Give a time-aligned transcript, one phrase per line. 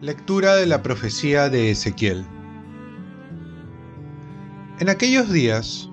[0.00, 2.24] Lectura de la profecía de Ezequiel.
[4.78, 5.90] En aquellos días,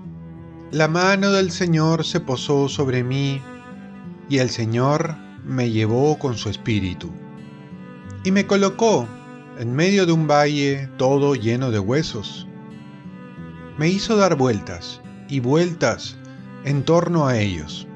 [0.71, 3.41] la mano del Señor se posó sobre mí,
[4.29, 7.09] y el Señor me llevó con su espíritu,
[8.23, 9.07] y me colocó
[9.57, 12.47] en medio de un valle todo lleno de huesos.
[13.77, 16.15] Me hizo dar vueltas y vueltas
[16.63, 17.87] en torno a ellos.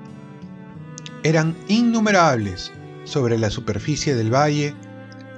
[1.23, 2.71] Eran innumerables
[3.03, 4.75] sobre la superficie del valle,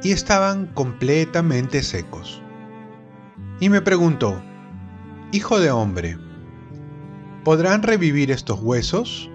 [0.04, 2.42] y estaban completamente secos.
[3.60, 4.42] Y me preguntó,
[5.32, 6.18] Hijo de hombre,
[7.44, 9.30] ¿podrán revivir estos huesos?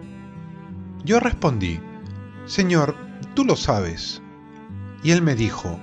[1.05, 1.81] Yo respondí,
[2.45, 2.97] Señor,
[3.35, 4.21] tú lo sabes.
[5.03, 5.79] Y él me dijo,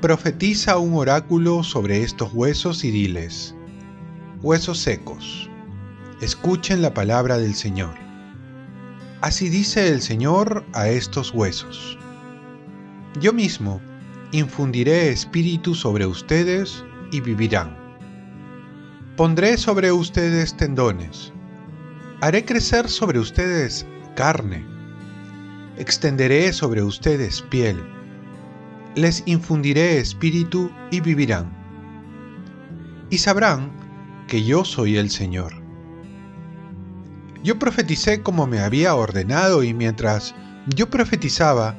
[0.00, 3.56] Profetiza un oráculo sobre estos huesos y diles,
[4.44, 5.48] Huesos secos,
[6.20, 7.94] escuchen la palabra del Señor.
[9.22, 11.96] Así dice el Señor a estos huesos
[13.20, 13.80] yo mismo
[14.32, 17.74] infundiré espíritu sobre ustedes y vivirán.
[19.16, 21.32] Pondré sobre ustedes tendones,
[22.20, 24.62] haré crecer sobre ustedes carne,
[25.78, 27.82] extenderé sobre ustedes piel,
[28.94, 31.50] les infundiré espíritu y vivirán.
[33.08, 33.83] Y sabrán
[34.26, 35.54] que yo soy el Señor.
[37.42, 40.34] Yo profeticé como me había ordenado y mientras
[40.74, 41.76] yo profetizaba,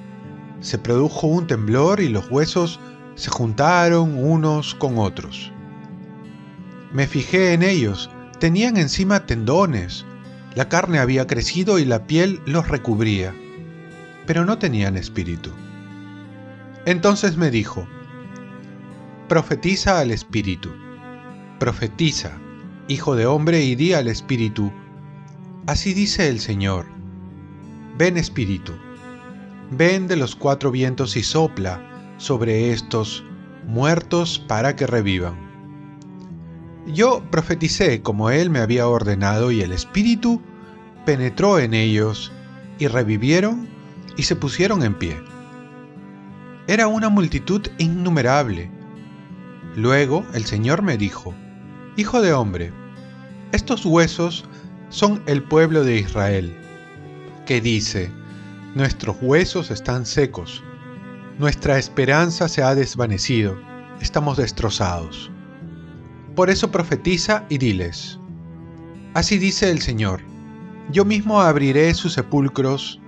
[0.59, 2.79] se produjo un temblor y los huesos
[3.16, 5.51] se juntaron unos con otros.
[6.93, 10.05] Me fijé en ellos, tenían encima tendones,
[10.53, 13.33] la carne había crecido y la piel los recubría,
[14.25, 15.51] pero no tenían espíritu.
[16.85, 17.88] Entonces me dijo,
[19.27, 20.69] profetiza al espíritu,
[21.59, 22.38] profetiza,
[22.88, 24.72] hijo de hombre, y di al espíritu,
[25.67, 26.86] así dice el Señor,
[27.97, 28.73] ven espíritu
[29.72, 31.81] ven de los cuatro vientos y sopla
[32.18, 33.24] sobre estos
[33.66, 35.35] muertos para que revivan.
[36.88, 40.41] Yo profeticé como él me había ordenado y el Espíritu
[41.06, 42.31] penetró en ellos
[42.78, 43.68] y revivieron
[44.18, 45.19] y se pusieron en pie.
[46.68, 48.69] Era una multitud innumerable.
[49.75, 51.34] Luego el Señor me dijo,
[51.97, 52.73] Hijo de hombre,
[53.53, 54.44] estos huesos
[54.89, 56.53] son el pueblo de Israel,
[57.45, 58.11] que dice,
[58.75, 60.61] Nuestros huesos están secos.
[61.39, 63.57] Nuestra esperanza se ha desvanecido.
[64.01, 65.31] Estamos destrozados.
[66.35, 68.19] Por eso profetiza y diles.
[69.13, 70.19] Así dice el Señor.
[70.91, 73.00] Yo mismo abriré sus sepulcros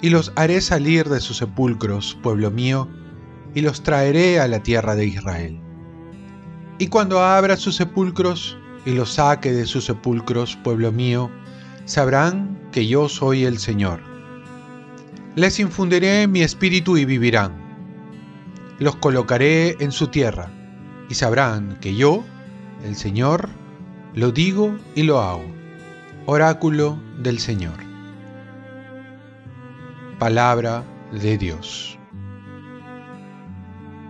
[0.00, 2.88] y los haré salir de sus sepulcros, pueblo mío,
[3.56, 5.65] y los traeré a la tierra de Israel.
[6.78, 11.30] Y cuando abra sus sepulcros y los saque de sus sepulcros, pueblo mío,
[11.84, 14.00] sabrán que yo soy el Señor
[15.36, 17.52] les infundiré mi espíritu y vivirán.
[18.78, 20.50] Los colocaré en su tierra
[21.10, 22.24] y sabrán que yo,
[22.82, 23.50] el Señor,
[24.14, 25.44] lo digo y lo hago.
[26.24, 27.74] Oráculo del Señor.
[30.18, 30.82] Palabra
[31.12, 31.98] de Dios.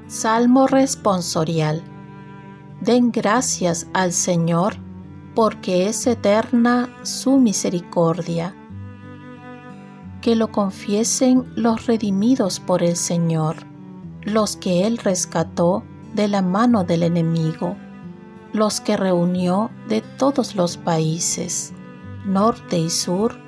[0.06, 1.82] Salmo responsorial.
[2.80, 4.76] Den gracias al Señor
[5.34, 8.54] porque es eterna su misericordia
[10.26, 13.58] que lo confiesen los redimidos por el Señor,
[14.22, 17.76] los que Él rescató de la mano del enemigo,
[18.52, 21.72] los que reunió de todos los países,
[22.24, 23.38] norte y sur,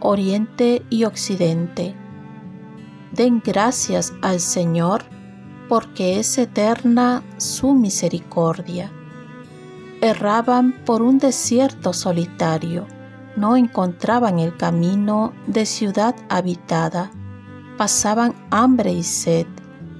[0.00, 1.94] oriente y occidente.
[3.12, 5.04] Den gracias al Señor,
[5.68, 8.92] porque es eterna su misericordia.
[10.00, 12.86] Erraban por un desierto solitario
[13.36, 17.10] no encontraban el camino de ciudad habitada,
[17.76, 19.46] pasaban hambre y sed,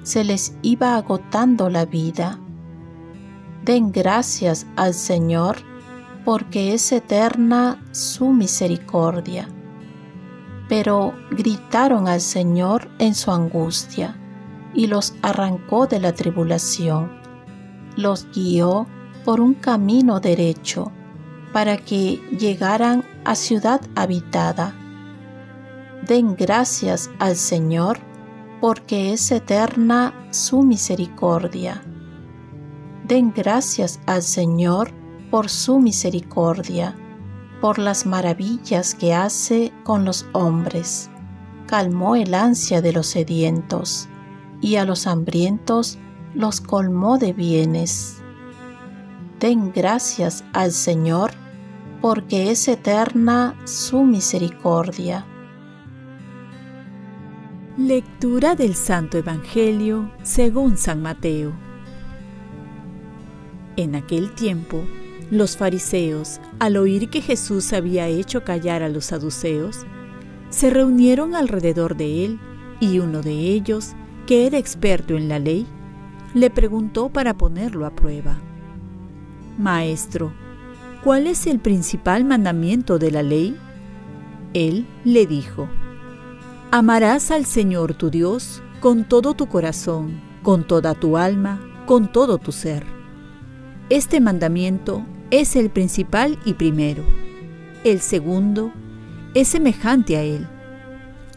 [0.03, 2.39] se les iba agotando la vida.
[3.65, 5.57] Den gracias al Señor,
[6.25, 9.49] porque es eterna su misericordia.
[10.69, 14.17] Pero gritaron al Señor en su angustia,
[14.75, 17.11] y los arrancó de la tribulación.
[17.97, 18.87] Los guió
[19.25, 20.93] por un camino derecho,
[21.53, 24.75] para que llegaran a ciudad habitada.
[26.07, 27.99] Den gracias al Señor,
[28.61, 31.83] porque es eterna su misericordia.
[33.07, 34.91] Den gracias al Señor
[35.31, 36.97] por su misericordia,
[37.61, 41.11] por las maravillas que hace con los hombres.
[41.67, 44.09] Calmó el ansia de los sedientos,
[44.65, 45.99] y a los hambrientos
[46.35, 48.23] los colmó de bienes.
[49.39, 51.33] Den gracias al Señor,
[52.01, 55.27] porque es eterna su misericordia.
[57.77, 61.53] Lectura del Santo Evangelio según San Mateo.
[63.77, 64.83] En aquel tiempo,
[65.31, 69.85] los fariseos, al oír que Jesús había hecho callar a los saduceos,
[70.49, 72.41] se reunieron alrededor de él
[72.81, 73.95] y uno de ellos,
[74.27, 75.67] que era experto en la ley,
[76.35, 78.39] le preguntó para ponerlo a prueba.
[79.59, 80.33] Maestro,
[81.03, 83.57] ¿cuál es el principal mandamiento de la ley?
[84.53, 85.69] Él le dijo,
[86.71, 92.39] Amarás al Señor tu Dios con todo tu corazón, con toda tu alma, con todo
[92.39, 92.85] tu ser.
[93.91, 97.05] Este mandamiento es el principal y primero.
[97.85, 98.73] El segundo
[99.35, 100.49] es semejante a él.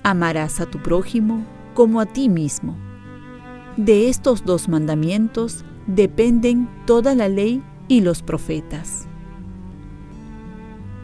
[0.02, 1.46] Amarás a tu prójimo
[1.78, 2.76] como a ti mismo.
[3.78, 9.08] De estos dos mandamientos dependen toda la ley y los profetas.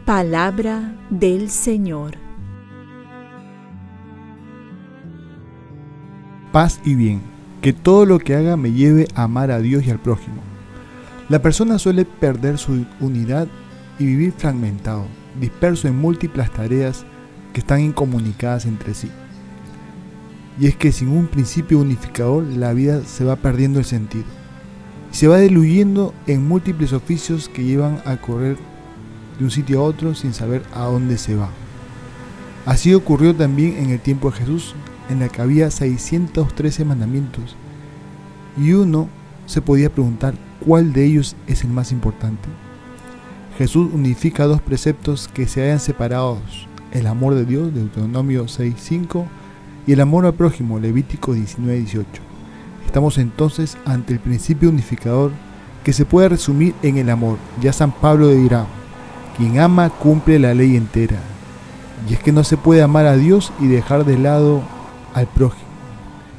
[0.04, 2.18] Palabra del Señor.
[6.50, 7.20] paz y bien,
[7.62, 10.42] que todo lo que haga me lleve a amar a Dios y al prójimo.
[11.28, 13.46] La persona suele perder su unidad
[14.00, 15.06] y vivir fragmentado,
[15.40, 17.04] disperso en múltiples tareas
[17.52, 19.10] que están incomunicadas entre sí.
[20.58, 24.24] Y es que sin un principio unificador la vida se va perdiendo el sentido.
[25.12, 28.56] Y se va diluyendo en múltiples oficios que llevan a correr
[29.38, 31.50] de un sitio a otro sin saber a dónde se va.
[32.66, 34.74] Así ocurrió también en el tiempo de Jesús,
[35.10, 37.56] en la que había 613 mandamientos,
[38.56, 39.08] y uno
[39.46, 40.34] se podía preguntar
[40.64, 42.48] cuál de ellos es el más importante.
[43.58, 49.26] Jesús unifica dos preceptos que se hayan separados, el amor de Dios, Deuteronomio 6.5,
[49.86, 52.04] y el amor al prójimo, Levítico 19.18.
[52.86, 55.32] Estamos entonces ante el principio unificador
[55.82, 57.38] que se puede resumir en el amor.
[57.60, 58.66] Ya San Pablo dirá,
[59.36, 61.18] quien ama cumple la ley entera.
[62.08, 64.62] Y es que no se puede amar a Dios y dejar de lado
[65.12, 65.64] al prójimo.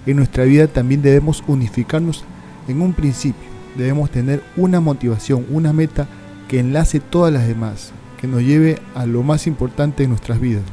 [0.05, 2.23] En nuestra vida también debemos unificarnos
[2.67, 3.49] en un principio.
[3.75, 6.07] Debemos tener una motivación, una meta
[6.47, 10.63] que enlace todas las demás, que nos lleve a lo más importante en nuestras vidas.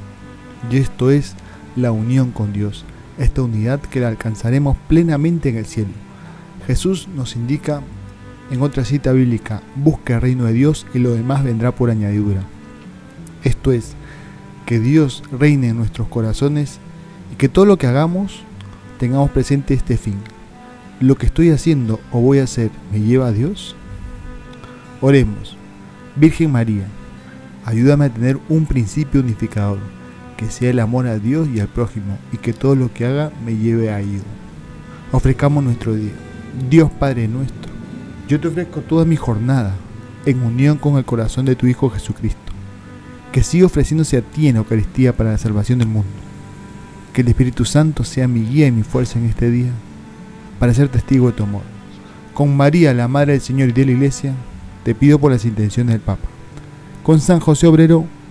[0.70, 1.34] Y esto es
[1.76, 2.84] la unión con Dios,
[3.19, 5.90] esta unidad que la alcanzaremos plenamente en el cielo.
[6.66, 7.82] Jesús nos indica
[8.50, 12.42] en otra cita bíblica, busca el reino de Dios y lo demás vendrá por añadidura.
[13.44, 13.94] Esto es,
[14.66, 16.78] que Dios reine en nuestros corazones
[17.32, 18.42] y que todo lo que hagamos
[18.98, 20.16] tengamos presente este fin.
[21.00, 23.74] ¿Lo que estoy haciendo o voy a hacer me lleva a Dios?
[25.00, 25.56] Oremos.
[26.14, 26.86] Virgen María,
[27.64, 29.78] ayúdame a tener un principio unificador,
[30.43, 33.31] que sea el amor a Dios y al prójimo, y que todo lo que haga
[33.44, 34.23] me lleve a Él.
[35.12, 36.12] Ofrezcamos nuestro día.
[36.69, 37.73] Dios Padre nuestro,
[38.29, 39.75] yo te ofrezco toda mi jornada
[40.27, 42.53] en unión con el corazón de tu Hijo Jesucristo,
[43.31, 46.11] que siga ofreciéndose a ti en Eucaristía para la salvación del mundo
[47.12, 49.71] que el Espíritu Santo sea mi guía y mi fuerza en este día
[50.59, 51.62] para ser testigo de tu amor.
[52.35, 54.33] Con María, la Madre del Señor y de la Iglesia,
[54.85, 56.27] te pido por las intenciones del Papa.
[57.03, 58.06] Con San José Obrero,